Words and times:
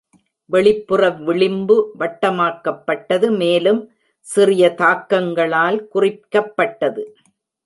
வெளிப்புற 0.49 1.09
விளிம்பு 1.09 1.75
வட்டமாக்கப்பட்டது 1.99 3.27
மேலும் 3.37 3.81
சிறிய 4.27 4.73
தாக்கங்களால் 4.73 5.79
குறிக்கப்பட்டது. 5.87 7.03